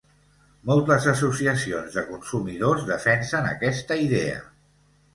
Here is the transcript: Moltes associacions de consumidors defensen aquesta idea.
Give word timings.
Moltes 0.69 1.05
associacions 1.11 1.99
de 1.99 2.05
consumidors 2.09 2.89
defensen 2.91 3.55
aquesta 3.55 4.03
idea. 4.11 4.45